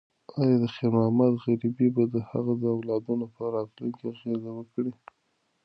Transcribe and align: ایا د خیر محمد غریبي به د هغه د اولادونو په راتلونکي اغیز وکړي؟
ایا 0.39 0.55
د 0.61 0.65
خیر 0.75 0.91
محمد 0.97 1.33
غریبي 1.43 1.87
به 1.95 2.03
د 2.13 2.15
هغه 2.29 2.53
د 2.61 2.63
اولادونو 2.75 3.25
په 3.35 3.41
راتلونکي 3.55 4.01
اغیز 4.11 4.43
وکړي؟ 4.51 4.91